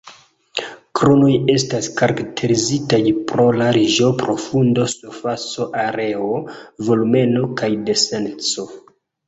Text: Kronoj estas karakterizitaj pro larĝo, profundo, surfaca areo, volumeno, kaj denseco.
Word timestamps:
Kronoj 0.99 1.33
estas 1.55 1.89
karakterizitaj 1.99 2.99
pro 3.33 3.45
larĝo, 3.59 4.09
profundo, 4.23 4.87
surfaca 4.95 5.69
areo, 5.87 6.33
volumeno, 6.91 7.47
kaj 7.63 7.73
denseco. 7.95 8.71